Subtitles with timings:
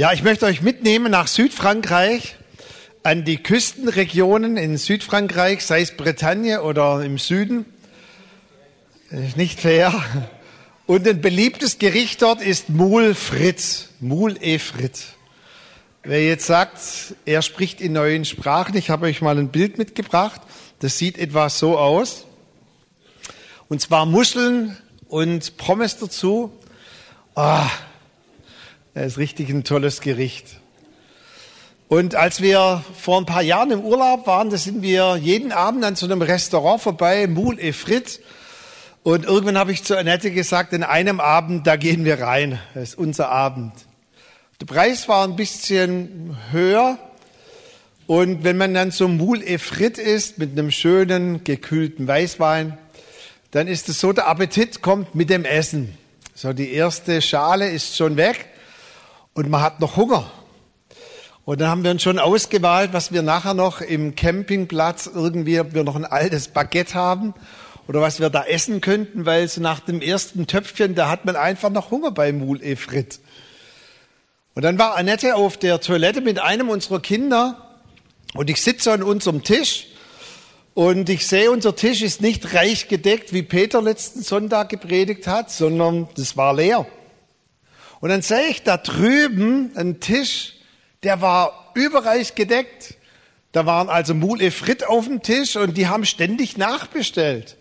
[0.00, 2.36] Ja, ich möchte euch mitnehmen nach Südfrankreich,
[3.02, 7.66] an die Küstenregionen in Südfrankreich, sei es Bretagne oder im Süden.
[9.36, 9.92] Nicht fair.
[10.86, 13.90] Und ein beliebtes Gericht dort ist Moule Fritz.
[14.00, 15.08] Moule et Fritz.
[16.02, 16.78] Wer jetzt sagt,
[17.26, 20.40] er spricht in neuen Sprachen, ich habe euch mal ein Bild mitgebracht.
[20.78, 22.24] Das sieht etwa so aus.
[23.68, 24.78] Und zwar Muscheln
[25.08, 26.52] und Pommes dazu.
[27.34, 27.89] Ah, oh,
[28.94, 30.60] das ist richtig ein tolles Gericht.
[31.88, 35.84] Und als wir vor ein paar Jahren im Urlaub waren, da sind wir jeden Abend
[35.84, 38.20] an so einem Restaurant vorbei, Moule et Frit.
[39.02, 42.60] Und irgendwann habe ich zu Annette gesagt, in einem Abend, da gehen wir rein.
[42.74, 43.72] Das ist unser Abend.
[44.60, 46.98] Der Preis war ein bisschen höher.
[48.06, 52.76] Und wenn man dann so Moule et Frit isst, mit einem schönen, gekühlten Weißwein,
[53.52, 55.96] dann ist es so, der Appetit kommt mit dem Essen.
[56.34, 58.46] So, die erste Schale ist schon weg
[59.34, 60.30] und man hat noch Hunger.
[61.44, 65.74] Und dann haben wir uns schon ausgewählt, was wir nachher noch im Campingplatz irgendwie, ob
[65.74, 67.34] wir noch ein altes Baguette haben
[67.88, 71.36] oder was wir da essen könnten, weil so nach dem ersten Töpfchen, da hat man
[71.36, 73.20] einfach noch Hunger bei Moule et Frit.
[74.54, 77.78] Und dann war Annette auf der Toilette mit einem unserer Kinder
[78.34, 79.86] und ich sitze an unserem Tisch
[80.74, 85.50] und ich sehe, unser Tisch ist nicht reich gedeckt, wie Peter letzten Sonntag gepredigt hat,
[85.50, 86.86] sondern das war leer.
[88.00, 90.54] Und dann sehe ich da drüben einen Tisch,
[91.02, 92.94] der war überreich gedeckt.
[93.52, 97.56] Da waren also Moule Frit auf dem Tisch und die haben ständig nachbestellt.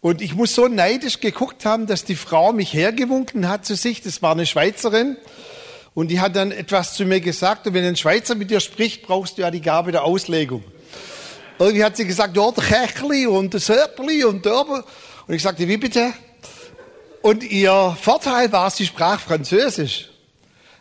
[0.00, 4.00] Und ich muss so neidisch geguckt haben, dass die Frau mich hergewunken hat zu sich.
[4.02, 5.16] Das war eine Schweizerin.
[5.94, 7.66] Und die hat dann etwas zu mir gesagt.
[7.66, 10.64] Und wenn ein Schweizer mit dir spricht, brauchst du ja die Gabe der Auslegung.
[11.58, 14.66] Irgendwie hat sie gesagt, ja, der Kächli und der Söppli und der.
[14.66, 16.12] Und ich sagte, wie bitte?
[17.22, 20.08] Und ihr Vorteil war, sie sprach Französisch.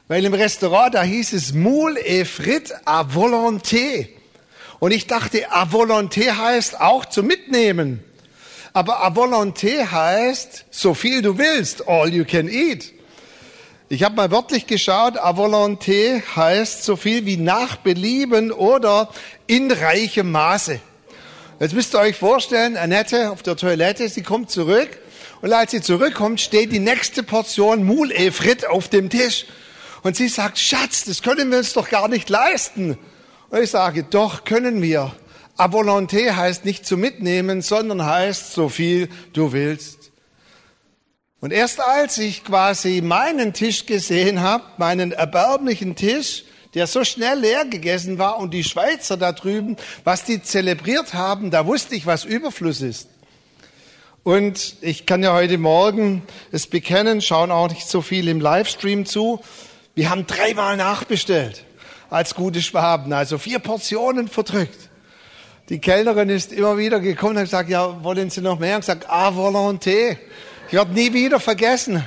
[0.07, 4.07] Weil im Restaurant, da hieß es Moule et frites à volonté.
[4.79, 8.01] Und ich dachte, à volonté heißt auch zum Mitnehmen.
[8.71, 12.93] Aber à volonté heißt, so viel du willst, all you can eat.
[13.89, 19.09] Ich habe mal wörtlich geschaut, à volonté heißt so viel wie nach Belieben oder
[19.45, 20.79] in reichem Maße.
[21.59, 24.97] Jetzt müsst ihr euch vorstellen, Annette auf der Toilette, sie kommt zurück
[25.41, 29.45] und als sie zurückkommt, steht die nächste Portion Moule et Frit auf dem Tisch.
[30.03, 32.97] Und sie sagt, Schatz, das können wir uns doch gar nicht leisten.
[33.49, 35.13] Und ich sage, doch können wir.
[35.57, 40.11] A volonté heißt nicht zu mitnehmen, sondern heißt so viel du willst.
[41.41, 47.39] Und erst als ich quasi meinen Tisch gesehen habe, meinen erbärmlichen Tisch, der so schnell
[47.39, 52.05] leer gegessen war und die Schweizer da drüben, was die zelebriert haben, da wusste ich,
[52.05, 53.07] was Überfluss ist.
[54.23, 59.05] Und ich kann ja heute Morgen es bekennen, schauen auch nicht so viel im Livestream
[59.05, 59.39] zu.
[59.95, 61.63] Wir haben dreimal nachbestellt
[62.09, 64.89] als gute Schwaben, also vier Portionen verdrückt.
[65.69, 68.75] Die Kellnerin ist immer wieder gekommen und hat gesagt, ja, wollen Sie noch mehr?
[68.75, 70.17] Und gesagt, ah, volonté.
[70.67, 72.03] Ich werde nie wieder vergessen.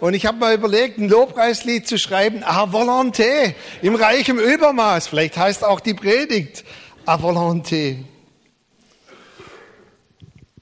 [0.00, 5.06] Und ich habe mal überlegt, ein Lobpreislied zu schreiben, ah, volonté, im reichen Übermaß.
[5.06, 6.64] Vielleicht heißt auch die Predigt,
[7.06, 7.98] ah, volonté.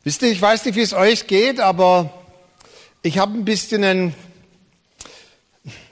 [0.02, 2.10] Wisst ihr, ich weiß nicht, wie es euch geht, aber
[3.02, 4.14] ich habe ein bisschen ein,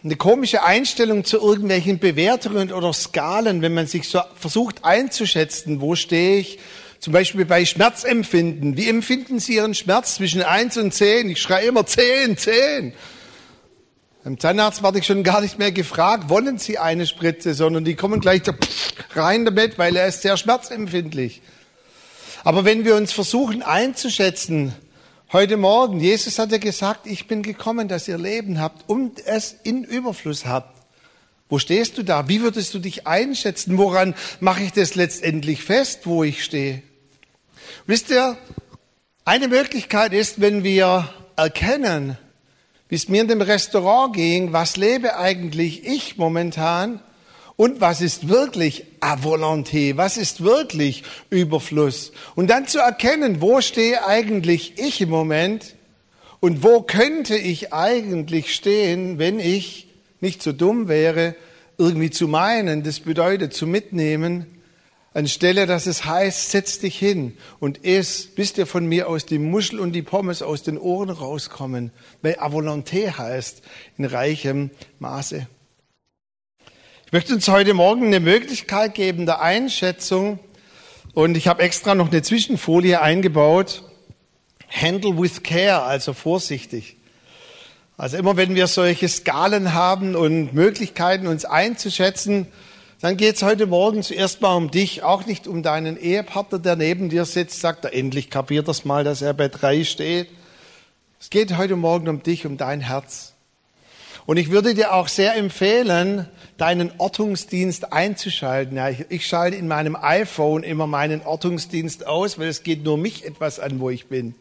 [0.03, 5.95] eine komische Einstellung zu irgendwelchen Bewertungen oder Skalen, wenn man sich so versucht einzuschätzen, wo
[5.95, 6.59] stehe ich,
[7.01, 8.79] zum Beispiel bei Schmerzempfinden.
[8.79, 11.29] Wie empfinden Sie Ihren Schmerz zwischen eins und zehn?
[11.29, 12.95] Ich schreie immer zehn, zehn.
[14.25, 17.95] Beim Zahnarzt werde ich schon gar nicht mehr gefragt, wollen Sie eine Spritze, sondern die
[17.95, 18.41] kommen gleich
[19.15, 21.43] rein damit, weil er ist sehr schmerzempfindlich.
[22.48, 24.75] Aber wenn wir uns versuchen einzuschätzen,
[25.34, 29.54] heute Morgen, Jesus hat ja gesagt, ich bin gekommen, dass ihr Leben habt und es
[29.64, 30.75] in Überfluss habt.
[31.50, 32.26] Wo stehst du da?
[32.26, 33.76] Wie würdest du dich einschätzen?
[33.76, 36.82] Woran mache ich das letztendlich fest, wo ich stehe?
[37.86, 38.38] Wisst ihr,
[39.26, 42.16] eine Möglichkeit ist, wenn wir erkennen,
[42.88, 47.03] wie es mir in dem Restaurant ging, was lebe eigentlich ich momentan
[47.59, 52.13] und was ist wirklich à volonté, was ist wirklich Überfluss.
[52.37, 55.75] Und dann zu erkennen, wo stehe eigentlich ich im Moment
[56.39, 59.89] und wo könnte ich eigentlich stehen, wenn ich
[60.21, 61.34] nicht so dumm wäre,
[61.78, 64.47] irgendwie zu meinen, das bedeutet zu mitnehmen,
[65.13, 69.41] anstelle dass es heißt, setz dich hin und iss, bis dir von mir aus die
[69.41, 71.91] Muschel und die Pommes aus den Ohren rauskommen,
[72.22, 73.63] weil à volonté heißt
[73.97, 74.71] in reichem
[75.01, 75.49] Maße.
[77.09, 80.39] Ich möchte uns heute Morgen eine Möglichkeit geben der Einschätzung
[81.15, 83.83] und ich habe extra noch eine Zwischenfolie eingebaut.
[84.69, 86.99] Handle with care, also vorsichtig.
[87.97, 92.47] Also immer wenn wir solche Skalen haben und Möglichkeiten, uns einzuschätzen,
[93.01, 96.77] dann geht es heute Morgen zuerst mal um dich, auch nicht um deinen Ehepartner, der
[96.77, 100.28] neben dir sitzt, sagt er, endlich kapiert das mal, dass er bei drei steht.
[101.19, 103.33] Es geht heute Morgen um dich, um dein Herz.
[104.28, 106.28] Und ich würde dir auch sehr empfehlen,
[106.59, 108.77] deinen Ortungsdienst einzuschalten.
[108.77, 112.98] Ja, ich, ich schalte in meinem iPhone immer meinen Ortungsdienst aus, weil es geht nur
[112.98, 114.34] mich etwas an, wo ich bin.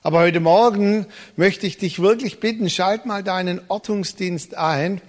[0.00, 1.04] Aber heute Morgen
[1.36, 5.02] möchte ich dich wirklich bitten, schalt mal deinen Ortungsdienst ein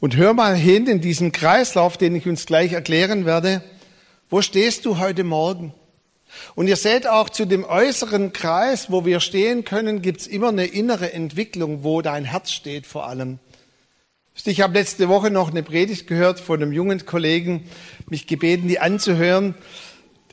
[0.00, 3.62] und hör mal hin in diesen Kreislauf, den ich uns gleich erklären werde.
[4.30, 5.72] Wo stehst du heute Morgen?
[6.54, 10.66] Und ihr seht auch zu dem äußeren Kreis, wo wir stehen können, gibt's immer eine
[10.66, 13.38] innere Entwicklung, wo dein Herz steht vor allem.
[14.44, 17.68] Ich habe letzte Woche noch eine Predigt gehört von einem jungen Kollegen,
[18.08, 19.54] mich gebeten, die anzuhören.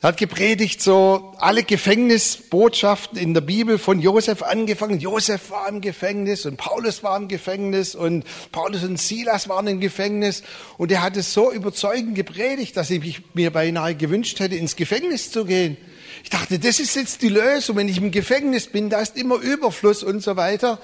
[0.02, 4.98] Er hat gepredigt so alle Gefängnisbotschaften in der Bibel von Josef angefangen.
[4.98, 9.78] Josef war im Gefängnis und Paulus war im Gefängnis und Paulus und Silas waren im
[9.78, 10.42] Gefängnis.
[10.78, 15.30] Und er hat es so überzeugend gepredigt, dass ich mir beinahe gewünscht hätte, ins Gefängnis
[15.32, 15.76] zu gehen.
[16.24, 17.76] Ich dachte, das ist jetzt die Lösung.
[17.76, 20.78] Wenn ich im Gefängnis bin, da ist immer Überfluss und so weiter.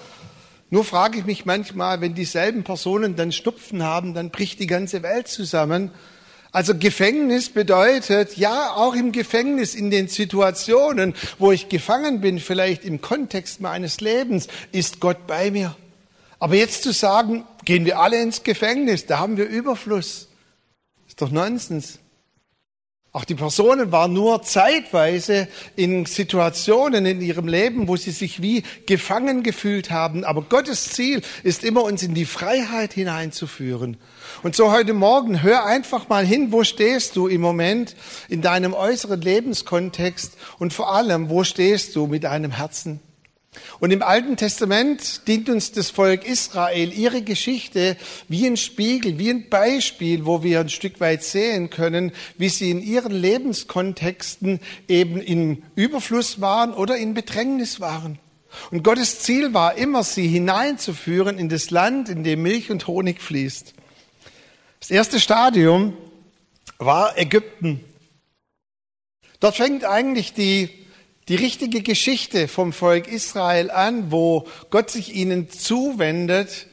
[0.69, 5.03] Nur frage ich mich manchmal, wenn dieselben Personen dann Stupfen haben, dann bricht die ganze
[5.03, 5.91] Welt zusammen.
[6.57, 12.83] Also Gefängnis bedeutet, ja, auch im Gefängnis, in den Situationen, wo ich gefangen bin, vielleicht
[12.83, 15.77] im Kontext meines Lebens, ist Gott bei mir.
[16.39, 20.29] Aber jetzt zu sagen, gehen wir alle ins Gefängnis, da haben wir Überfluss,
[21.07, 21.99] ist doch Nonsens.
[23.17, 28.63] Auch die Personen waren nur zeitweise in Situationen in ihrem Leben, wo sie sich wie
[28.85, 30.23] gefangen gefühlt haben.
[30.23, 33.97] Aber Gottes Ziel ist immer, uns in die Freiheit hineinzuführen.
[34.43, 37.97] Und so heute Morgen, hör einfach mal hin, wo stehst du im Moment
[38.29, 43.01] in deinem äußeren Lebenskontext und vor allem, wo stehst du mit deinem Herzen?
[43.79, 47.97] Und im Alten Testament dient uns das Volk Israel, ihre Geschichte
[48.29, 52.71] wie ein Spiegel, wie ein Beispiel, wo wir ein Stück weit sehen können, wie sie
[52.71, 58.19] in ihren Lebenskontexten eben in Überfluss waren oder in Bedrängnis waren.
[58.71, 63.21] Und Gottes Ziel war immer, sie hineinzuführen in das Land, in dem Milch und Honig
[63.21, 63.75] fließt.
[64.81, 65.97] Das erste Stadium
[66.79, 67.85] war Ägypten.
[69.41, 70.86] Dort fängt eigentlich die
[71.29, 76.67] die richtige Geschichte vom Volk Israel an, wo Gott sich ihnen zuwendet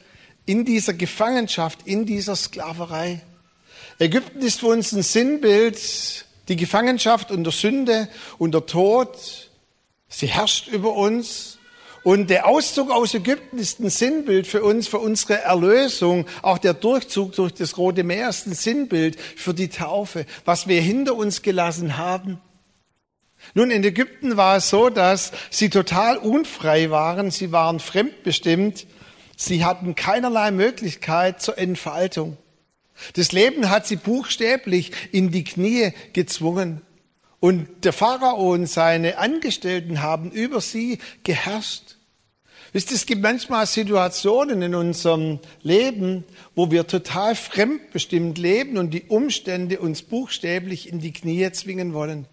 [0.46, 3.22] in dieser Gefangenschaft, in dieser Sklaverei.
[3.98, 8.08] Ägypten ist für uns ein Sinnbild, die Gefangenschaft unter Sünde,
[8.38, 9.50] unter Tod.
[10.08, 11.58] Sie herrscht über uns.
[12.04, 16.26] Und der Auszug aus Ägypten ist ein Sinnbild für uns, für unsere Erlösung.
[16.42, 20.82] Auch der Durchzug durch das Rote Meer ist ein Sinnbild für die Taufe, was wir
[20.82, 22.40] hinter uns gelassen haben.
[23.52, 28.86] Nun, in Ägypten war es so, dass sie total unfrei waren, sie waren fremdbestimmt,
[29.36, 32.36] sie hatten keinerlei Möglichkeit zur Entfaltung.
[33.14, 36.80] Das Leben hat sie buchstäblich in die Knie gezwungen.
[37.40, 41.96] Und der Pharao und seine Angestellten haben über sie geherrscht.
[42.72, 46.24] Wisst ihr, es gibt manchmal Situationen in unserem Leben,
[46.56, 52.26] wo wir total fremdbestimmt leben und die Umstände uns buchstäblich in die Knie zwingen wollen.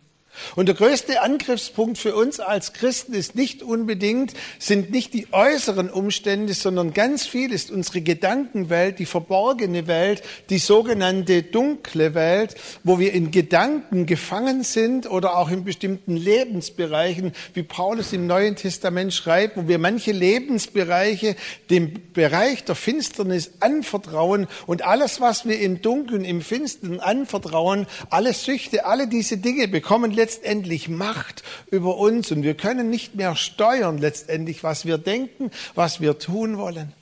[0.56, 5.89] Und der größte Angriffspunkt für uns als Christen ist nicht unbedingt, sind nicht die äußeren
[5.89, 13.00] Umstände, sondern ganz viel ist unsere Gedankenwelt, die verborgene Welt, die sogenannte dunkle Welt, wo
[13.00, 19.13] wir in Gedanken gefangen sind oder auch in bestimmten Lebensbereichen, wie Paulus im Neuen Testament
[19.13, 21.36] schreibt, wo wir manche Lebensbereiche
[21.70, 28.34] dem Bereich der Finsternis anvertrauen und alles, was wir im Dunkeln, im Finstern anvertrauen, alle
[28.34, 33.98] Süchte, alle diese Dinge bekommen letztendlich Macht über uns und wir können nicht mehr steuern
[33.98, 36.94] letztendlich, was wir denken, was wir tun wollen.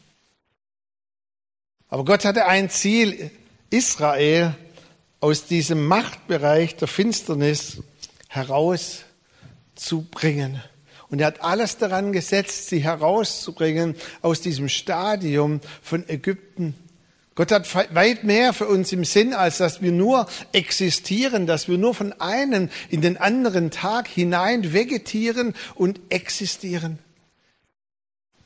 [1.90, 3.30] Aber Gott hatte ein Ziel,
[3.72, 4.56] Israel
[5.20, 7.84] aus diesem Machtbereich der Finsternis
[8.30, 10.64] herauszubringen.
[11.10, 16.74] Und er hat alles daran gesetzt, sie herauszubringen aus diesem Stadium von Ägypten
[17.40, 21.78] Gott hat weit mehr für uns im Sinn, als dass wir nur existieren, dass wir
[21.78, 27.00] nur von einem in den anderen Tag hinein vegetieren und existieren.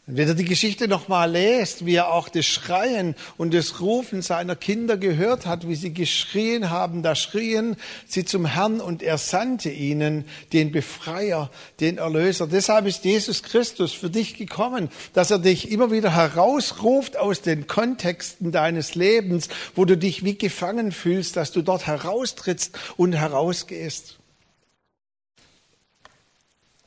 [0.05, 4.57] Wenn er die Geschichte nochmal lest, wie er auch das Schreien und das Rufen seiner
[4.57, 9.69] Kinder gehört hat, wie sie geschrien haben, da schrien sie zum Herrn und er sandte
[9.69, 12.48] ihnen den Befreier, den Erlöser.
[12.48, 17.67] Deshalb ist Jesus Christus für dich gekommen, dass er dich immer wieder herausruft aus den
[17.67, 24.19] Kontexten deines Lebens, wo du dich wie gefangen fühlst, dass du dort heraustrittst und herausgehst.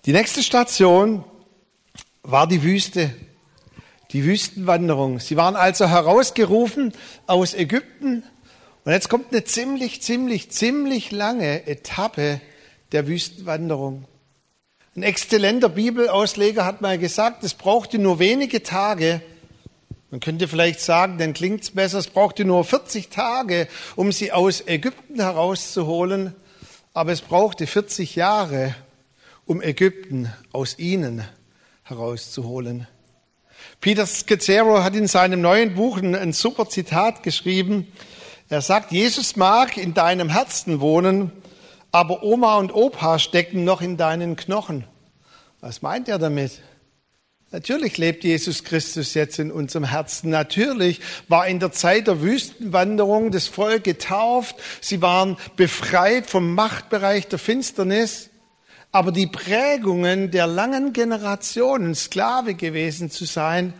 [0.05, 1.25] Die nächste Station
[2.27, 3.11] war die Wüste.
[4.13, 5.21] Die Wüstenwanderung.
[5.21, 6.93] Sie waren also herausgerufen
[7.27, 8.25] aus Ägypten.
[8.85, 12.41] Und jetzt kommt eine ziemlich, ziemlich, ziemlich lange Etappe
[12.93, 14.05] der Wüstenwanderung.
[14.95, 19.21] Ein exzellenter Bibelausleger hat mal gesagt, es brauchte nur wenige Tage.
[20.11, 24.33] Man könnte vielleicht sagen, dann klingt es besser, es brauchte nur 40 Tage, um sie
[24.33, 26.35] aus Ägypten herauszuholen.
[26.95, 28.75] Aber es brauchte 40 Jahre,
[29.45, 31.25] um Ägypten aus ihnen
[31.87, 32.89] herauszuholen.
[33.81, 37.87] Peter Scazzaro hat in seinem neuen Buch ein, ein super Zitat geschrieben.
[38.49, 41.31] Er sagt, Jesus mag in deinem Herzen wohnen,
[41.93, 44.85] aber Oma und Opa stecken noch in deinen Knochen.
[45.61, 46.61] Was meint er damit?
[47.53, 50.31] Natürlich lebt Jesus Christus jetzt in unserem Herzen.
[50.31, 54.57] Natürlich war in der Zeit der Wüstenwanderung das Volk getauft.
[54.81, 58.31] Sie waren befreit vom Machtbereich der Finsternis.
[58.93, 63.75] Aber die Prägungen der langen Generationen, Sklave gewesen zu sein,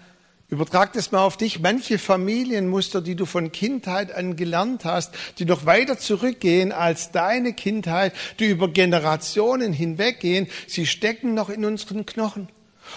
[0.49, 1.59] Übertrag das mal auf dich.
[1.59, 7.53] Manche Familienmuster, die du von Kindheit an gelernt hast, die noch weiter zurückgehen als deine
[7.53, 12.49] Kindheit, die über Generationen hinweggehen, sie stecken noch in unseren Knochen.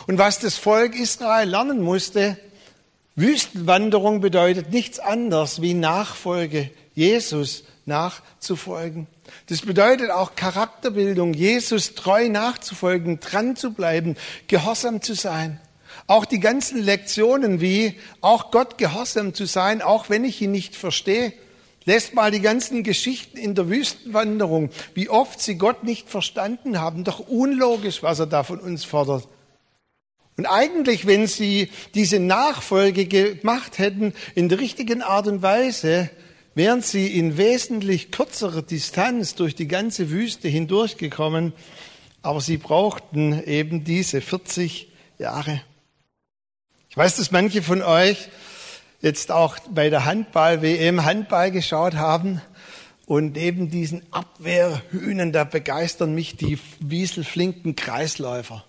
[0.06, 2.38] Und was das Volk Israel lernen musste,
[3.16, 9.08] Wüstenwanderung bedeutet nichts anderes wie Nachfolge, Jesus nachzufolgen.
[9.48, 14.16] Das bedeutet auch Charakterbildung, Jesus treu nachzufolgen, dran zu bleiben,
[14.48, 15.60] gehorsam zu sein.
[16.08, 20.76] Auch die ganzen Lektionen wie auch Gott gehorsam zu sein, auch wenn ich ihn nicht
[20.76, 21.34] verstehe.
[21.86, 27.04] Lässt mal die ganzen Geschichten in der Wüstenwanderung, wie oft sie Gott nicht verstanden haben.
[27.04, 29.28] Doch unlogisch, was er da von uns fordert.
[30.38, 36.10] Und eigentlich, wenn sie diese Nachfolge gemacht hätten in der richtigen Art und Weise,
[36.56, 41.54] wären sie in wesentlich kürzerer Distanz durch die ganze Wüste hindurchgekommen.
[42.22, 45.62] Aber sie brauchten eben diese 40 Jahre.
[46.90, 48.30] Ich weiß, dass manche von euch
[49.02, 52.42] jetzt auch bei der Handball-WM Handball geschaut haben.
[53.06, 58.66] Und neben diesen Abwehrhühnen, da begeistern mich die wieselflinken Kreisläufer.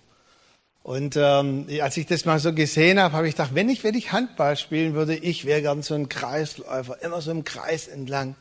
[0.91, 3.95] Und ähm, als ich das mal so gesehen habe, habe ich gedacht, wenn ich, wenn
[3.95, 8.35] ich Handball spielen würde, ich wäre gern so ein Kreisläufer, immer so im Kreis entlang.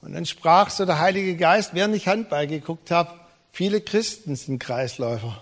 [0.00, 3.18] Und dann sprach so der Heilige Geist, während ich Handball geguckt habe,
[3.50, 5.40] viele Christen sind Kreisläufer,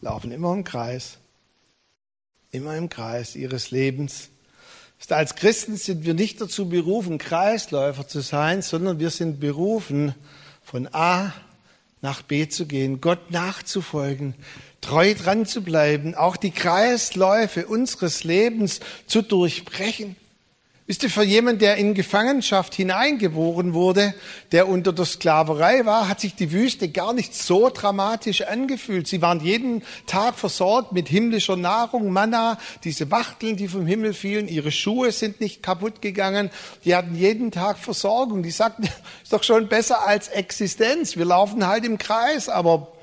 [0.00, 1.18] laufen immer im Kreis
[2.52, 4.28] immer im Kreis ihres Lebens.
[5.08, 10.14] Als Christen sind wir nicht dazu berufen, Kreisläufer zu sein, sondern wir sind berufen,
[10.62, 11.32] von A
[12.04, 14.34] nach B zu gehen, Gott nachzufolgen,
[14.82, 20.14] treu dran zu bleiben, auch die Kreisläufe unseres Lebens zu durchbrechen.
[20.86, 24.12] Wisst ihr, für jemanden, der in Gefangenschaft hineingeboren wurde,
[24.52, 29.08] der unter der Sklaverei war, hat sich die Wüste gar nicht so dramatisch angefühlt.
[29.08, 34.46] Sie waren jeden Tag versorgt mit himmlischer Nahrung, Manna, diese Wachteln, die vom Himmel fielen,
[34.46, 36.50] ihre Schuhe sind nicht kaputt gegangen.
[36.84, 38.42] Die hatten jeden Tag Versorgung.
[38.42, 38.82] Die sagten,
[39.22, 41.16] ist doch schon besser als Existenz.
[41.16, 42.93] Wir laufen halt im Kreis, aber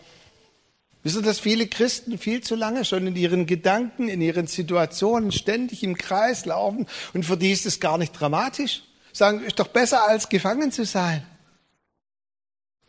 [1.04, 5.84] Wissen, dass viele Christen viel zu lange schon in ihren Gedanken, in ihren Situationen ständig
[5.84, 8.84] im Kreis laufen und für die ist es gar nicht dramatisch.
[9.12, 11.26] Sagen, ist doch besser als gefangen zu sein.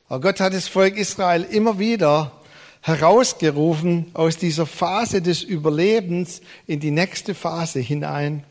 [0.08, 2.32] Aber Gott hat das Volk Israel immer wieder
[2.82, 8.44] herausgerufen aus dieser Phase des Überlebens in die nächste Phase hinein.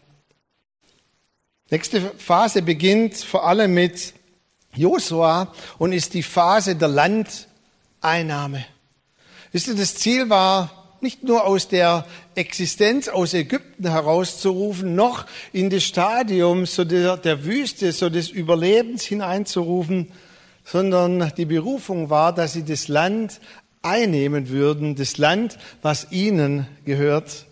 [1.70, 4.14] Nächste Phase beginnt vor allem mit
[4.74, 8.66] Josua und ist die Phase der Landeinnahme.
[9.52, 12.06] Wisst ihr, das Ziel war nicht nur aus der
[12.36, 19.04] Existenz aus Ägypten herauszurufen, noch in das Stadium so der, der Wüste, so des Überlebens
[19.04, 20.12] hineinzurufen,
[20.64, 23.42] sondern die Berufung war, dass sie das Land
[23.82, 27.48] einnehmen würden, das Land, was ihnen gehört.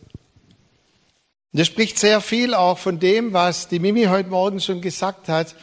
[1.52, 5.56] das spricht sehr viel auch von dem, was die Mimi heute Morgen schon gesagt hat,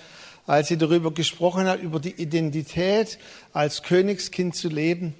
[0.46, 3.18] als sie darüber gesprochen hat, über die Identität
[3.52, 5.14] als Königskind zu leben.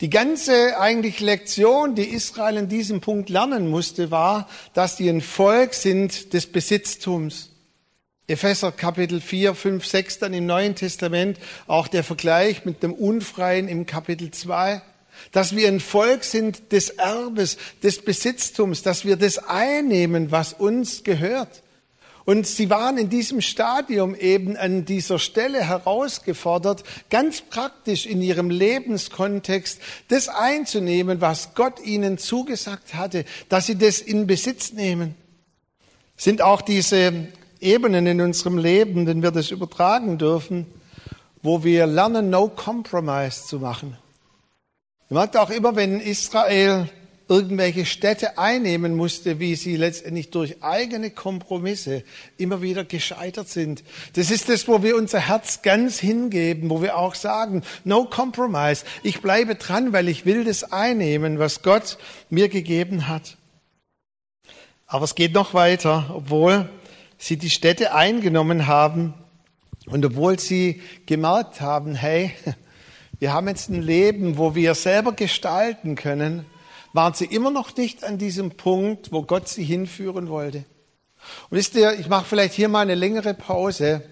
[0.00, 5.20] Die ganze eigentlich Lektion, die Israel in diesem Punkt lernen musste, war, dass die ein
[5.20, 7.50] Volk sind des Besitztums.
[8.26, 13.68] Epheser Kapitel 4, 5, 6 dann im Neuen Testament, auch der Vergleich mit dem Unfreien
[13.68, 14.80] im Kapitel 2,
[15.32, 21.04] dass wir ein Volk sind des Erbes, des Besitztums, dass wir das einnehmen, was uns
[21.04, 21.62] gehört.
[22.24, 28.50] Und sie waren in diesem Stadium eben an dieser Stelle herausgefordert, ganz praktisch in ihrem
[28.50, 35.14] Lebenskontext das einzunehmen, was Gott ihnen zugesagt hatte, dass sie das in Besitz nehmen.
[36.16, 37.28] Sind auch diese
[37.60, 40.66] Ebenen in unserem Leben, wenn wir das übertragen dürfen,
[41.42, 43.96] wo wir lernen, no compromise zu machen.
[45.08, 46.88] Ihr merkt auch immer, wenn Israel
[47.30, 52.02] irgendwelche Städte einnehmen musste, wie sie letztendlich durch eigene Kompromisse
[52.38, 53.84] immer wieder gescheitert sind.
[54.14, 58.84] Das ist das, wo wir unser Herz ganz hingeben, wo wir auch sagen, no compromise.
[59.04, 61.98] Ich bleibe dran, weil ich will das einnehmen, was Gott
[62.30, 63.36] mir gegeben hat.
[64.88, 66.68] Aber es geht noch weiter, obwohl
[67.16, 69.14] sie die Städte eingenommen haben
[69.86, 72.32] und obwohl sie gemerkt haben, hey,
[73.20, 76.44] wir haben jetzt ein Leben, wo wir selber gestalten können,
[76.92, 80.64] waren sie immer noch nicht an diesem Punkt, wo Gott sie hinführen wollte.
[81.48, 84.02] Und wisst ihr, ich mache vielleicht hier mal eine längere Pause.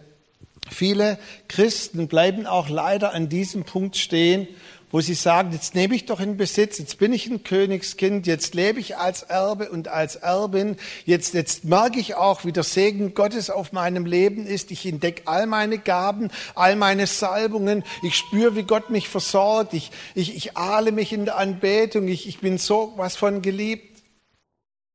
[0.70, 1.18] Viele
[1.48, 4.46] Christen bleiben auch leider an diesem Punkt stehen,
[4.90, 8.54] wo sie sagen, jetzt nehme ich doch in Besitz, jetzt bin ich ein Königskind, jetzt
[8.54, 13.14] lebe ich als Erbe und als Erbin, jetzt, jetzt merke ich auch, wie der Segen
[13.14, 18.56] Gottes auf meinem Leben ist, ich entdecke all meine Gaben, all meine Salbungen, ich spüre,
[18.56, 22.58] wie Gott mich versorgt, ich, ich, ich ahle mich in der Anbetung, ich, ich bin
[22.58, 24.02] so was von geliebt.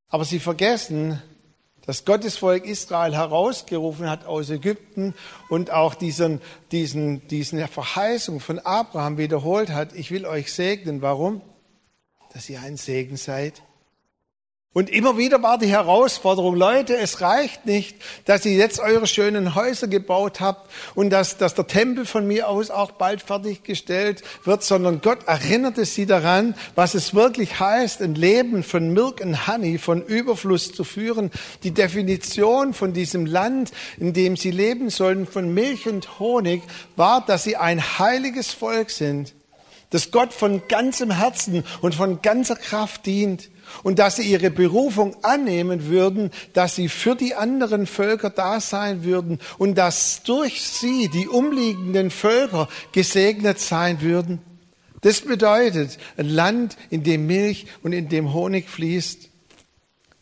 [0.10, 1.22] Aber sie vergessen,
[1.86, 5.14] das Gottesvolk Israel herausgerufen hat aus Ägypten
[5.50, 11.02] und auch diesen, diesen, diesen Verheißung von Abraham wiederholt hat, ich will euch segnen.
[11.02, 11.42] Warum?
[12.34, 13.62] Dass ihr ein Segen seid.
[14.74, 19.54] Und immer wieder war die Herausforderung, Leute, es reicht nicht, dass ihr jetzt eure schönen
[19.54, 24.64] Häuser gebaut habt und dass, dass der Tempel von mir aus auch bald fertiggestellt wird,
[24.64, 29.78] sondern Gott erinnerte sie daran, was es wirklich heißt, ein Leben von Milk and Honey,
[29.78, 31.30] von Überfluss zu führen.
[31.62, 36.64] Die Definition von diesem Land, in dem sie leben sollen, von Milch und Honig,
[36.96, 39.36] war, dass sie ein heiliges Volk sind,
[39.92, 43.52] das Gott von ganzem Herzen und von ganzer Kraft dient
[43.82, 49.04] und dass sie ihre Berufung annehmen würden, dass sie für die anderen Völker da sein
[49.04, 54.40] würden und dass durch sie die umliegenden Völker gesegnet sein würden.
[55.02, 59.30] Das bedeutet ein Land, in dem Milch und in dem Honig fließt.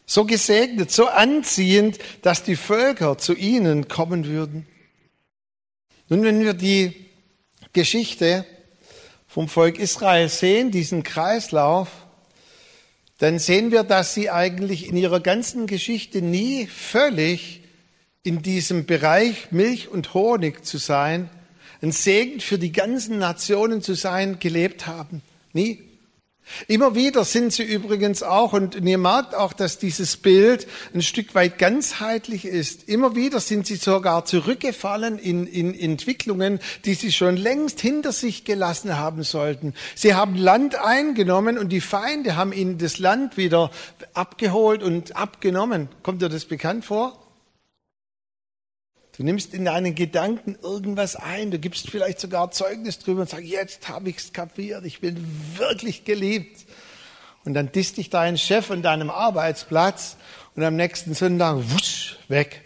[0.07, 4.65] So gesegnet, so anziehend, dass die Völker zu ihnen kommen würden.
[6.09, 7.05] Nun, wenn wir die
[7.73, 8.45] Geschichte
[9.27, 11.87] vom Volk Israel sehen, diesen Kreislauf,
[13.21, 17.61] dann sehen wir, dass sie eigentlich in ihrer ganzen Geschichte nie völlig
[18.23, 21.29] in diesem Bereich Milch und Honig zu sein,
[21.83, 25.21] ein Segen für die ganzen Nationen zu sein, gelebt haben.
[25.53, 25.90] Nie.
[26.67, 31.35] Immer wieder sind sie übrigens auch, und ihr merkt auch, dass dieses Bild ein Stück
[31.35, 32.87] weit ganzheitlich ist.
[32.87, 38.45] Immer wieder sind sie sogar zurückgefallen in, in Entwicklungen, die sie schon längst hinter sich
[38.45, 39.73] gelassen haben sollten.
[39.95, 43.71] Sie haben Land eingenommen und die Feinde haben ihnen das Land wieder
[44.13, 45.89] abgeholt und abgenommen.
[46.03, 47.20] Kommt dir das bekannt vor?
[49.17, 53.45] Du nimmst in deinen Gedanken irgendwas ein, du gibst vielleicht sogar Zeugnis drüber und sagst,
[53.45, 55.25] jetzt habe ich es kapiert, ich bin
[55.57, 56.65] wirklich geliebt.
[57.43, 60.15] Und dann disst dich dein Chef an deinem Arbeitsplatz
[60.55, 62.61] und am nächsten Sonntag, wusch, weg.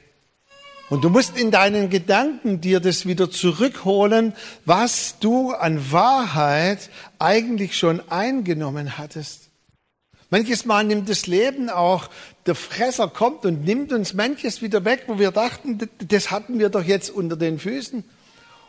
[0.90, 4.34] Und du musst in deinen Gedanken dir das wieder zurückholen,
[4.66, 9.45] was du an Wahrheit eigentlich schon eingenommen hattest.
[10.30, 12.10] Manches Mal nimmt das Leben auch,
[12.46, 16.70] der Fresser kommt und nimmt uns manches wieder weg, wo wir dachten, das hatten wir
[16.70, 18.04] doch jetzt unter den Füßen.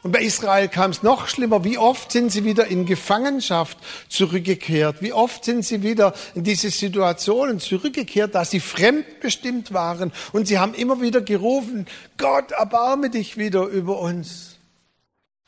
[0.02, 1.64] Und bei Israel kam es noch schlimmer.
[1.64, 3.76] Wie oft sind sie wieder in Gefangenschaft
[4.08, 5.02] zurückgekehrt?
[5.02, 10.12] Wie oft sind sie wieder in diese Situationen zurückgekehrt, dass sie fremdbestimmt waren?
[10.32, 11.86] Und sie haben immer wieder gerufen,
[12.18, 14.58] Gott, erbarme dich wieder über uns.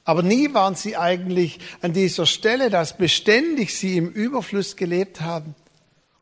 [0.05, 5.55] Aber nie waren sie eigentlich an dieser Stelle, dass beständig sie im Überfluss gelebt haben.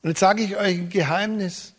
[0.06, 1.72] Und jetzt sage ich euch ein Geheimnis.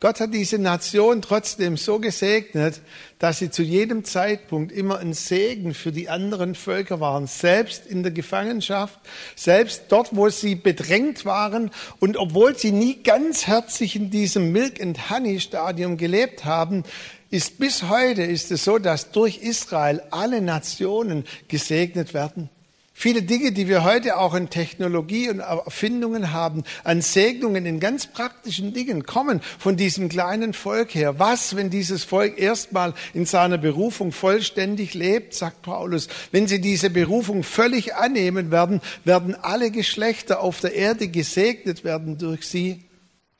[0.00, 2.80] Gott hat diese Nation trotzdem so gesegnet,
[3.20, 8.02] dass sie zu jedem Zeitpunkt immer ein Segen für die anderen Völker waren, selbst in
[8.02, 8.98] der Gefangenschaft,
[9.36, 14.82] selbst dort, wo sie bedrängt waren und obwohl sie nie ganz herzlich in diesem Milk
[14.82, 16.82] and Honey Stadium gelebt haben,
[17.30, 22.50] ist bis heute ist es so, dass durch Israel alle Nationen gesegnet werden.
[22.94, 28.06] Viele Dinge, die wir heute auch in Technologie und Erfindungen haben, an Segnungen in ganz
[28.06, 31.18] praktischen Dingen, kommen von diesem kleinen Volk her.
[31.18, 36.08] Was, wenn dieses Volk erstmal in seiner Berufung vollständig lebt, sagt Paulus.
[36.30, 42.18] Wenn sie diese Berufung völlig annehmen werden, werden alle Geschlechter auf der Erde gesegnet werden
[42.18, 42.84] durch sie.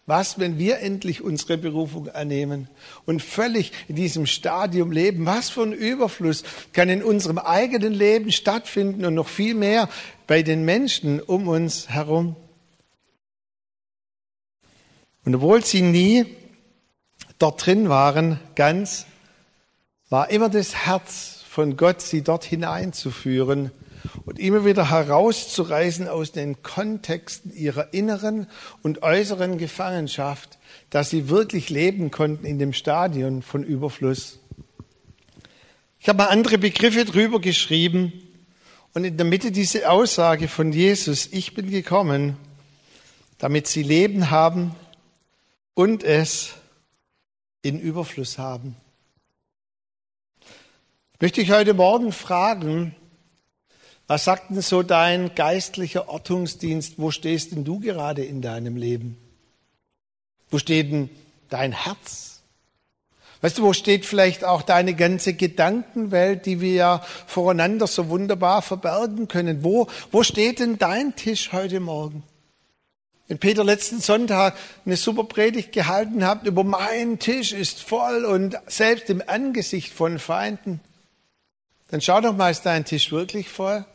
[0.07, 2.69] Was, wenn wir endlich unsere Berufung annehmen
[3.07, 5.27] und völlig in diesem Stadium leben?
[5.27, 9.89] Was für ein Überfluss kann in unserem eigenen Leben stattfinden und noch viel mehr
[10.27, 12.35] bei den Menschen um uns herum?
[15.25, 16.27] Und obwohl sie nie
[17.39, 19.07] dort drin waren, ganz,
[20.11, 23.71] war immer das Herz von Gott, sie dort hineinzuführen
[24.25, 28.47] und immer wieder herauszureißen aus den Kontexten ihrer inneren
[28.83, 30.59] und äußeren Gefangenschaft,
[30.91, 34.39] dass sie wirklich leben konnten in dem Stadion von Überfluss.
[36.01, 38.13] Ich habe mal andere Begriffe drüber geschrieben
[38.95, 42.37] und in der Mitte diese Aussage von Jesus, ich bin gekommen,
[43.39, 44.75] damit sie Leben haben
[45.75, 46.55] und es
[47.63, 48.77] in Überfluss haben.
[51.21, 52.97] Möchte ich heute Morgen fragen,
[54.13, 56.97] was sagt denn so dein geistlicher Ortungsdienst?
[56.99, 59.17] Wo stehst denn du gerade in deinem Leben?
[60.51, 61.09] Wo steht denn
[61.49, 62.43] dein Herz?
[63.41, 68.61] Weißt du, wo steht vielleicht auch deine ganze Gedankenwelt, die wir ja voreinander so wunderbar
[68.61, 69.65] verbergen können?
[69.65, 72.23] Wo, wo steht denn dein Tisch heute Morgen?
[73.29, 78.59] Wenn Peter letzten Sonntag eine super Predigt gehalten hat über mein Tisch ist voll und
[78.67, 80.81] selbst im Angesicht von Feinden,
[81.91, 83.87] dann schau doch mal, ist dein Tisch wirklich voll?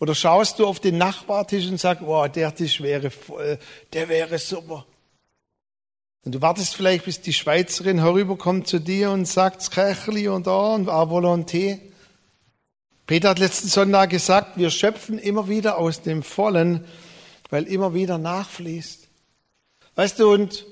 [0.00, 3.58] Oder schaust du auf den Nachbartisch und sagst, oh, der Tisch wäre voll,
[3.92, 4.84] der wäre super.
[6.24, 10.74] Und du wartest vielleicht, bis die Schweizerin herüberkommt zu dir und sagt, Kächli und da
[10.74, 11.78] und à volonté.
[13.06, 16.84] Peter hat letzten Sonntag gesagt, wir schöpfen immer wieder aus dem Vollen,
[17.50, 19.06] weil immer wieder nachfließt.
[19.96, 20.64] Weißt du, und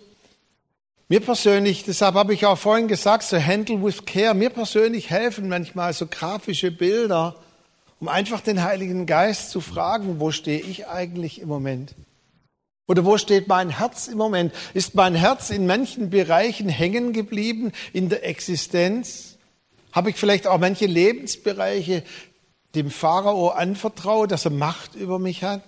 [1.09, 5.51] mir persönlich, deshalb habe ich auch vorhin gesagt, so handle with care, mir persönlich helfen
[5.51, 7.37] manchmal so grafische Bilder,
[8.03, 11.95] um einfach den Heiligen Geist zu fragen, wo stehe ich eigentlich im Moment?
[12.88, 14.53] Oder wo steht mein Herz im Moment?
[14.75, 19.38] Ist mein Herz in manchen Bereichen hängen geblieben in der Existenz?
[19.93, 22.03] Habe ich vielleicht auch manche Lebensbereiche
[22.75, 25.62] dem Pharao anvertraut, dass er Macht über mich hat?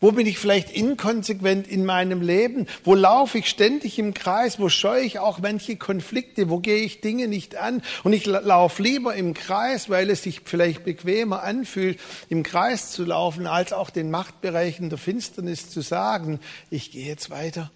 [0.00, 2.66] Wo bin ich vielleicht inkonsequent in meinem Leben?
[2.84, 4.60] Wo laufe ich ständig im Kreis?
[4.60, 6.48] Wo scheue ich auch manche Konflikte?
[6.48, 7.82] Wo gehe ich Dinge nicht an?
[8.04, 13.04] Und ich laufe lieber im Kreis, weil es sich vielleicht bequemer anfühlt, im Kreis zu
[13.04, 16.38] laufen, als auch den Machtbereichen der Finsternis zu sagen,
[16.70, 17.72] ich gehe jetzt weiter.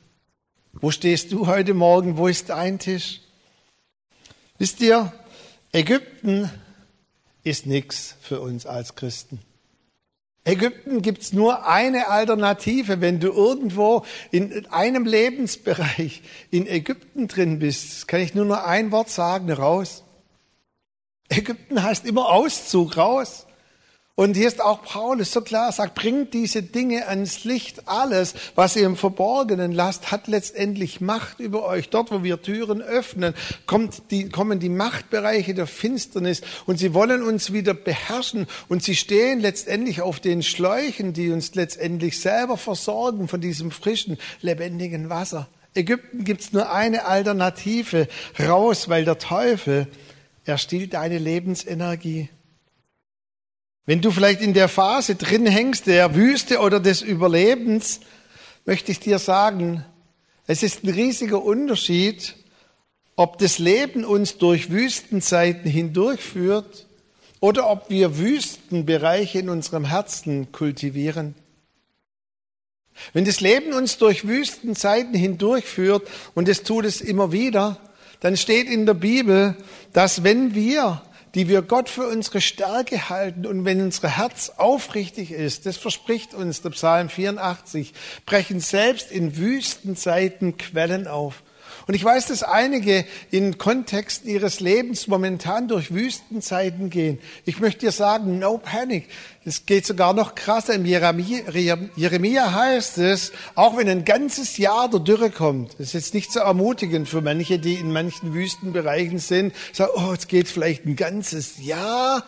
[0.75, 2.17] Wo stehst du heute Morgen?
[2.17, 3.21] Wo ist dein Tisch?
[4.59, 5.13] Wisst ihr,
[5.73, 6.49] Ägypten
[7.43, 9.41] ist nichts für uns als Christen.
[10.45, 18.09] Ägypten gibt's nur eine Alternative, wenn du irgendwo in einem Lebensbereich in Ägypten drin bist,
[18.09, 20.03] kann ich nur noch ein Wort sagen, raus.
[21.29, 23.47] Ägypten heißt immer Auszug, raus.
[24.15, 27.89] Und hier ist auch Paulus so klar, sagt, bringt diese Dinge ans Licht.
[27.89, 31.89] Alles, was ihr im Verborgenen lasst, hat letztendlich Macht über euch.
[31.89, 33.33] Dort, wo wir Türen öffnen,
[33.65, 38.97] kommt die, kommen die Machtbereiche der Finsternis und sie wollen uns wieder beherrschen und sie
[38.97, 45.49] stehen letztendlich auf den Schläuchen, die uns letztendlich selber versorgen von diesem frischen, lebendigen Wasser.
[45.75, 48.07] Ägypten gibt's nur eine Alternative,
[48.39, 49.87] raus, weil der Teufel,
[50.45, 52.29] er stiehlt deine Lebensenergie.
[53.85, 58.01] Wenn du vielleicht in der Phase drin hängst, der Wüste oder des Überlebens,
[58.65, 59.85] möchte ich dir sagen,
[60.47, 62.37] es ist ein riesiger Unterschied,
[63.17, 66.87] ob das Leben uns durch Wüstenzeiten hindurchführt
[67.41, 71.35] oder ob wir Wüstenbereiche in unserem Herzen kultivieren.
[73.13, 77.79] Wenn das Leben uns durch Wüstenzeiten hindurchführt, und es tut es immer wieder,
[78.21, 79.57] dann steht in der Bibel,
[79.93, 81.03] dass wenn wir
[81.35, 86.35] die wir Gott für unsere Stärke halten und wenn unser Herz aufrichtig ist, das verspricht
[86.35, 87.93] uns der Psalm 84,
[88.27, 91.43] brechen selbst in Wüstenzeiten Quellen auf.
[91.87, 97.19] Und ich weiß, dass einige in Kontexten ihres Lebens momentan durch Wüstenzeiten gehen.
[97.45, 99.09] Ich möchte dir sagen, no panic.
[99.45, 100.75] Es geht sogar noch krasser.
[100.75, 106.15] Im Jeremia heißt es, auch wenn ein ganzes Jahr der Dürre kommt, das ist jetzt
[106.15, 110.87] nicht so ermutigend für manche, die in manchen Wüstenbereichen sind, sagen, oh, jetzt geht vielleicht
[110.87, 112.25] ein ganzes Jahr.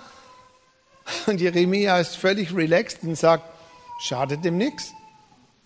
[1.27, 3.45] Und Jeremia ist völlig relaxed und sagt,
[4.01, 4.93] schadet dem nichts.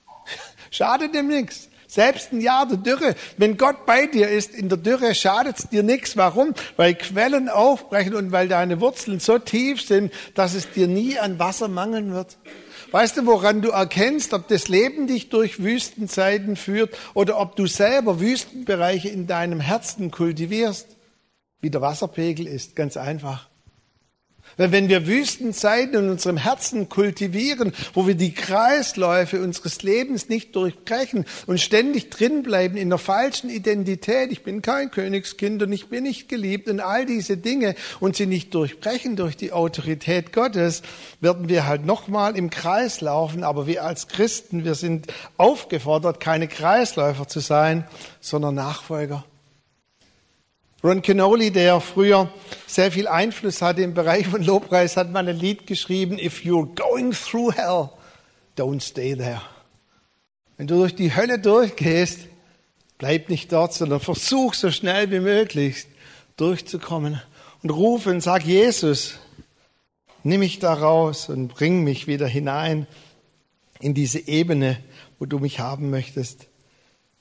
[0.70, 1.67] Schadet dem nichts.
[1.88, 3.14] Selbst ein Jahr der Dürre.
[3.38, 6.18] Wenn Gott bei dir ist in der Dürre, schadet es dir nichts.
[6.18, 6.52] Warum?
[6.76, 11.38] Weil Quellen aufbrechen und weil deine Wurzeln so tief sind, dass es dir nie an
[11.38, 12.36] Wasser mangeln wird.
[12.90, 17.66] Weißt du, woran du erkennst, ob das Leben dich durch Wüstenzeiten führt oder ob du
[17.66, 20.88] selber Wüstenbereiche in deinem Herzen kultivierst?
[21.62, 23.47] Wie der Wasserpegel ist, ganz einfach.
[24.58, 30.54] Weil wenn wir Wüstenzeiten in unserem Herzen kultivieren, wo wir die Kreisläufe unseres Lebens nicht
[30.56, 36.02] durchbrechen und ständig drinbleiben in der falschen Identität, ich bin kein Königskind und ich bin
[36.02, 40.82] nicht geliebt und all diese Dinge und sie nicht durchbrechen durch die Autorität Gottes,
[41.20, 43.44] werden wir halt nochmal im Kreis laufen.
[43.44, 47.86] Aber wir als Christen, wir sind aufgefordert, keine Kreisläufer zu sein,
[48.20, 49.24] sondern Nachfolger.
[50.82, 52.30] Ron Canoli, der früher
[52.68, 56.72] sehr viel Einfluss hatte im Bereich von Lobpreis, hat man ein Lied geschrieben, If you're
[56.76, 57.90] going through hell,
[58.56, 59.40] don't stay there.
[60.56, 62.20] Wenn du durch die Hölle durchgehst,
[62.96, 65.86] bleib nicht dort, sondern versuch so schnell wie möglich
[66.36, 67.20] durchzukommen
[67.64, 69.18] und ruf und sag Jesus,
[70.22, 72.86] nimm mich da raus und bring mich wieder hinein
[73.80, 74.78] in diese Ebene,
[75.18, 76.46] wo du mich haben möchtest.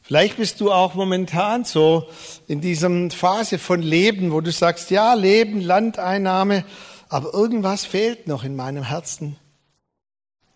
[0.08, 2.08] Vielleicht bist du auch momentan so
[2.48, 6.64] in dieser Phase von Leben, wo du sagst, ja, Leben, Landeinnahme,
[7.10, 9.36] aber irgendwas fehlt noch in meinem Herzen.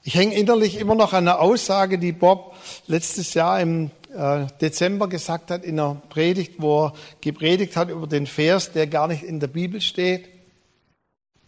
[0.03, 2.55] Ich hänge innerlich immer noch an einer Aussage, die Bob
[2.87, 8.07] letztes Jahr im äh, Dezember gesagt hat in einer Predigt, wo er gepredigt hat über
[8.07, 10.29] den Vers, der gar nicht in der Bibel steht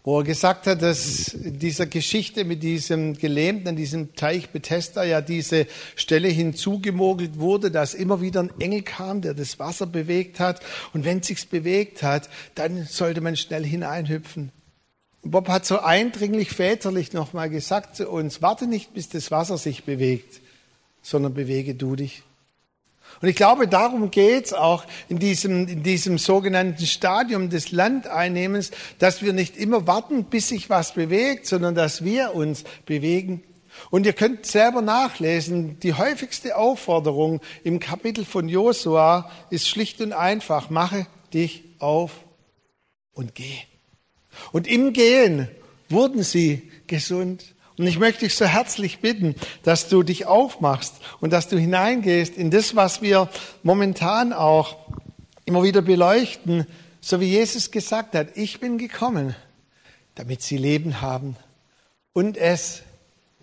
[0.03, 5.05] wo er gesagt hat, dass in dieser Geschichte mit diesem Gelähmten an diesem Teich Bethesda
[5.05, 10.41] ja diese Stelle hinzugemogelt wurde, dass immer wieder ein Engel kam, der das Wasser bewegt
[10.41, 10.59] hat.
[10.93, 14.51] Und wenn es sich bewegt hat, dann sollte man schnell hineinhüpfen.
[15.21, 19.85] Bob hat so eindringlich väterlich nochmal gesagt zu uns, warte nicht, bis das Wasser sich
[19.85, 20.41] bewegt,
[21.01, 22.23] sondern bewege du dich.
[23.23, 29.21] Und ich glaube, darum geht's auch in diesem, in diesem sogenannten Stadium des Landeinnehmens, dass
[29.21, 33.41] wir nicht immer warten, bis sich was bewegt, sondern dass wir uns bewegen.
[33.91, 40.11] Und ihr könnt selber nachlesen, die häufigste Aufforderung im Kapitel von Josua ist schlicht und
[40.11, 42.11] einfach, mache dich auf
[43.13, 43.55] und geh.
[44.51, 45.47] Und im Gehen
[45.87, 47.55] wurden sie gesund.
[47.77, 52.37] Und ich möchte dich so herzlich bitten, dass du dich aufmachst und dass du hineingehst
[52.37, 53.29] in das, was wir
[53.63, 54.77] momentan auch
[55.45, 56.67] immer wieder beleuchten,
[57.01, 59.35] so wie Jesus gesagt hat, ich bin gekommen,
[60.15, 61.35] damit sie Leben haben
[62.13, 62.83] und es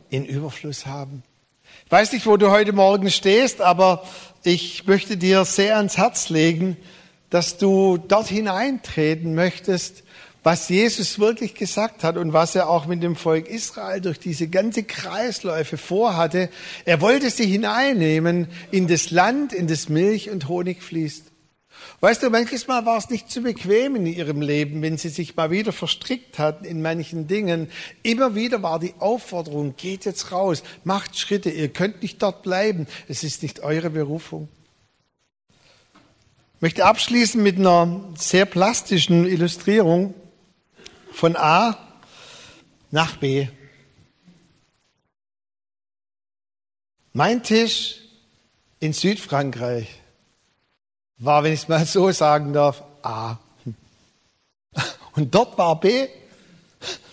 [0.09, 1.23] in Überfluss haben.
[1.85, 4.05] Ich weiß nicht, wo du heute Morgen stehst, aber
[4.45, 6.77] ich möchte dir sehr ans Herz legen,
[7.31, 10.05] dass du dort hineintreten möchtest,
[10.43, 14.49] was Jesus wirklich gesagt hat und was er auch mit dem Volk Israel durch diese
[14.49, 16.49] ganze Kreisläufe vorhatte.
[16.85, 21.25] Er wollte sie hineinnehmen in das Land, in das Milch und Honig fließt.
[22.01, 25.37] Weißt du, manches Mal war es nicht zu bequem in ihrem Leben, wenn sie sich
[25.37, 27.71] mal wieder verstrickt hatten in manchen Dingen.
[28.03, 32.87] Immer wieder war die Aufforderung, geht jetzt raus, macht Schritte, ihr könnt nicht dort bleiben,
[33.09, 34.49] es ist nicht eure Berufung.
[36.57, 40.15] Ich möchte abschließen mit einer sehr plastischen Illustrierung
[41.13, 41.77] von A
[42.91, 43.49] nach B.
[47.13, 47.97] Mein Tisch
[48.79, 49.89] in Südfrankreich
[51.19, 53.37] war, wenn ich es mal so sagen darf, A.
[55.17, 56.09] Und dort war B.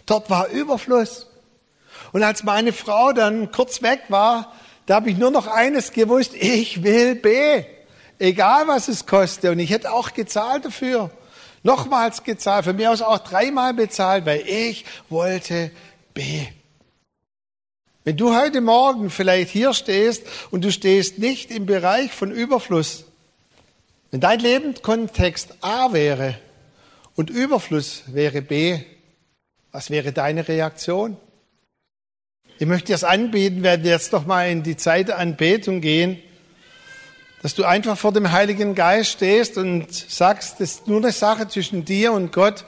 [0.06, 1.28] Dort war Überfluss.
[2.14, 4.54] Und als meine Frau dann kurz weg war,
[4.86, 7.66] da habe ich nur noch eines gewusst, ich will B.
[8.20, 9.52] Egal was es kostet.
[9.52, 11.12] Und ich hätte auch gezahlt dafür
[11.64, 15.72] nochmals gezahlt, von mir aus auch dreimal bezahlt, weil ich wollte
[16.14, 16.48] B.
[18.04, 23.06] Wenn du heute Morgen vielleicht hier stehst und du stehst nicht im Bereich von Überfluss,
[24.12, 26.38] wenn dein Lebenskontext A wäre
[27.16, 28.80] und Überfluss wäre B,
[29.72, 31.18] was wäre deine Reaktion?
[32.60, 36.22] Ich möchte dir das anbieten, werden jetzt noch mal in die Zeit der Anbetung gehen
[37.42, 41.48] dass du einfach vor dem Heiligen Geist stehst und sagst, das ist nur eine Sache
[41.48, 42.66] zwischen dir und Gott.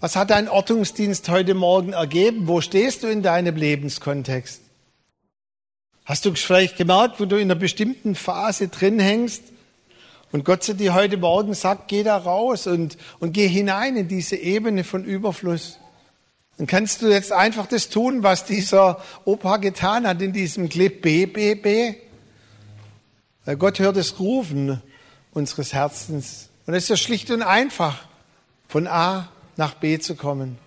[0.00, 2.46] Was hat dein Ortungsdienst heute Morgen ergeben?
[2.46, 4.60] Wo stehst du in deinem Lebenskontext?
[6.04, 9.42] Hast du vielleicht gemerkt, wo du in einer bestimmten Phase drin hängst?
[10.30, 14.08] Und Gott zu dir heute Morgen sagt, geh da raus und, und geh hinein in
[14.08, 15.78] diese Ebene von Überfluss.
[16.58, 21.00] Dann kannst du jetzt einfach das tun, was dieser Opa getan hat in diesem Clip
[21.00, 21.94] B, B, B.
[23.44, 24.82] Weil Gott hört das Rufen
[25.32, 26.48] unseres Herzens.
[26.66, 28.06] Und es ist ja schlicht und einfach,
[28.68, 30.58] von A nach B zu kommen.